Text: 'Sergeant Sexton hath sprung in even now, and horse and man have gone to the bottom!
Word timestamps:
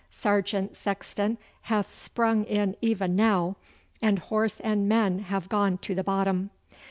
'Sergeant 0.09 0.75
Sexton 0.75 1.37
hath 1.69 1.93
sprung 1.93 2.43
in 2.45 2.75
even 2.81 3.15
now, 3.15 3.55
and 4.01 4.17
horse 4.17 4.59
and 4.61 4.89
man 4.89 5.19
have 5.19 5.47
gone 5.47 5.77
to 5.77 5.93
the 5.93 6.03
bottom! 6.03 6.49